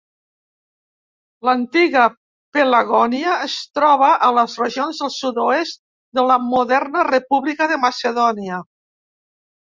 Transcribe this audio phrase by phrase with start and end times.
[1.47, 2.05] L'antiga
[2.57, 5.79] Pelagònia es troba a les regions del sud-oest
[6.21, 8.59] de la moderna República de Macedònia.